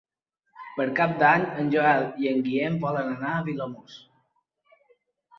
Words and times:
Per 0.77 0.85
Cap 0.99 1.11
d'Any 1.17 1.43
en 1.63 1.67
Joel 1.75 2.05
i 2.23 2.29
en 2.31 2.41
Guillem 2.47 2.79
volen 2.85 3.11
anar 3.17 3.35
a 3.35 3.43
Vilamòs. 3.51 3.99